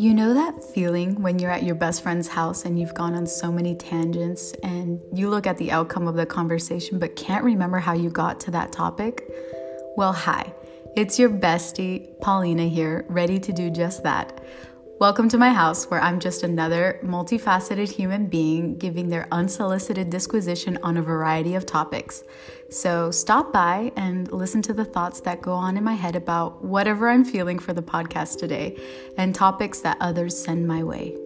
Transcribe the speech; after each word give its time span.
You 0.00 0.14
know 0.14 0.32
that 0.32 0.62
feeling 0.62 1.20
when 1.22 1.40
you're 1.40 1.50
at 1.50 1.64
your 1.64 1.74
best 1.74 2.04
friend's 2.04 2.28
house 2.28 2.64
and 2.64 2.78
you've 2.78 2.94
gone 2.94 3.14
on 3.14 3.26
so 3.26 3.50
many 3.50 3.74
tangents 3.74 4.52
and 4.62 5.00
you 5.12 5.28
look 5.28 5.44
at 5.44 5.58
the 5.58 5.72
outcome 5.72 6.06
of 6.06 6.14
the 6.14 6.24
conversation 6.24 7.00
but 7.00 7.16
can't 7.16 7.42
remember 7.42 7.78
how 7.78 7.94
you 7.94 8.08
got 8.08 8.38
to 8.40 8.52
that 8.52 8.70
topic? 8.70 9.28
Well, 9.96 10.12
hi, 10.12 10.54
it's 10.94 11.18
your 11.18 11.30
bestie, 11.30 12.16
Paulina 12.20 12.68
here, 12.68 13.06
ready 13.08 13.40
to 13.40 13.52
do 13.52 13.70
just 13.70 14.04
that. 14.04 14.40
Welcome 15.00 15.28
to 15.28 15.38
my 15.38 15.50
house, 15.50 15.84
where 15.84 16.00
I'm 16.00 16.18
just 16.18 16.42
another 16.42 16.98
multifaceted 17.04 17.88
human 17.88 18.26
being 18.26 18.76
giving 18.78 19.10
their 19.10 19.28
unsolicited 19.30 20.10
disquisition 20.10 20.76
on 20.82 20.96
a 20.96 21.02
variety 21.02 21.54
of 21.54 21.64
topics. 21.64 22.24
So 22.68 23.12
stop 23.12 23.52
by 23.52 23.92
and 23.94 24.30
listen 24.32 24.60
to 24.62 24.72
the 24.72 24.84
thoughts 24.84 25.20
that 25.20 25.40
go 25.40 25.52
on 25.52 25.76
in 25.76 25.84
my 25.84 25.94
head 25.94 26.16
about 26.16 26.64
whatever 26.64 27.08
I'm 27.08 27.24
feeling 27.24 27.60
for 27.60 27.72
the 27.72 27.80
podcast 27.80 28.40
today 28.40 28.76
and 29.16 29.32
topics 29.32 29.78
that 29.82 29.98
others 30.00 30.36
send 30.36 30.66
my 30.66 30.82
way. 30.82 31.16